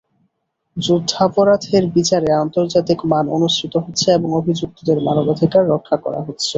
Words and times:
যুদ্ধাপরাধের 0.77 1.83
বিচারে 1.95 2.29
আন্তর্জাতিক 2.43 2.99
মান 3.05 3.25
অনুসৃত 3.37 3.73
হচ্ছে 3.77 4.07
এবং 4.17 4.29
অভিযুক্তদের 4.39 4.97
মানবাধিকার 5.07 5.63
রক্ষা 5.73 5.97
করা 6.03 6.19
হচ্ছে। 6.27 6.49